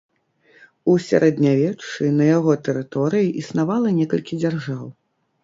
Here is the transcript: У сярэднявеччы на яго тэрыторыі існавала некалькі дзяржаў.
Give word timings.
У 0.93 0.95
сярэднявеччы 1.07 2.09
на 2.21 2.31
яго 2.37 2.57
тэрыторыі 2.69 3.29
існавала 3.45 3.95
некалькі 4.01 4.43
дзяржаў. 4.43 4.83